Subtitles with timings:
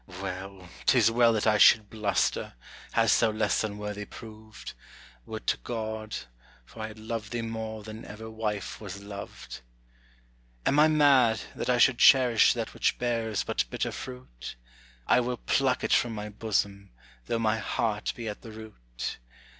[0.19, 2.55] Well 't is well that I should bluster!
[2.93, 4.73] Hadst thou less unworthy proved,
[5.27, 6.15] Would to God
[6.65, 9.61] for I had loved thee more than ever wife was loved.
[10.65, 14.55] Am I mad, that I should cherish that which bears but bitter fruit?
[15.05, 16.89] I will pluck it from my bosom,
[17.27, 19.19] though my heart be at the root.